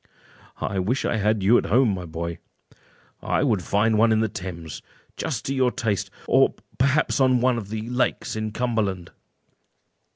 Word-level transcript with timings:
"I 0.57 0.79
wish 0.79 1.05
I 1.05 1.17
had 1.17 1.43
you 1.43 1.59
at 1.59 1.67
home, 1.67 1.89
my 1.93 2.05
boy; 2.07 2.39
I 3.21 3.43
would 3.43 3.61
find 3.61 3.99
one 3.99 4.11
in 4.11 4.19
the 4.19 4.27
Thames, 4.27 4.81
just 5.15 5.45
to 5.45 5.53
your 5.53 5.69
taste, 5.71 6.09
or 6.27 6.55
perhaps 6.79 7.19
on 7.19 7.39
one 7.39 7.59
of 7.59 7.69
the 7.69 7.87
lakes 7.87 8.35
in 8.35 8.49
Cumberland." 8.51 9.11